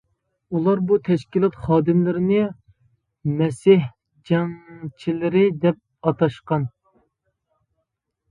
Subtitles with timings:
[0.59, 2.39] ئۇلار بۇ تەشكىلات خادىملىرىنى
[3.41, 3.83] مەسىھ
[4.31, 6.65] جەڭچىلىرى دەپ ئاتاشقان.